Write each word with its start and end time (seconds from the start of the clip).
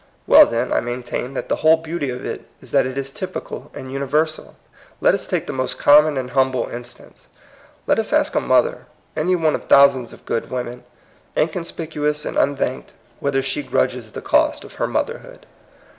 Well, 0.25 0.47
then, 0.47 0.73
I 0.73 0.79
maintain 0.79 1.35
that 1.35 1.47
the 1.47 1.57
whole 1.57 1.77
beauty 1.77 2.09
of 2.09 2.25
it 2.25 2.45
is 2.59 2.71
that 2.71 2.87
it 2.87 2.97
is 2.97 3.11
typical 3.11 3.69
and 3.75 3.91
universal. 3.91 4.55
Let 4.99 5.13
us 5.13 5.27
take 5.27 5.45
the 5.45 5.53
most 5.53 5.77
common 5.77 6.17
and 6.17 6.31
humble 6.31 6.67
in 6.67 6.83
stance. 6.85 7.27
Let 7.85 7.99
us 7.99 8.11
ask 8.11 8.33
a 8.33 8.39
mother, 8.39 8.87
any 9.15 9.35
o^e 9.35 9.53
of 9.53 9.65
thousands 9.65 10.11
of 10.11 10.25
good 10.25 10.49
women, 10.49 10.85
inconspicuous 11.37 12.25
and 12.25 12.35
unthanked, 12.35 12.93
whether 13.19 13.43
she 13.43 13.61
grudges 13.61 14.11
the 14.13 14.23
cost 14.23 14.63
of 14.63 14.73
her 14.81 14.87
motherhood. 14.87 15.45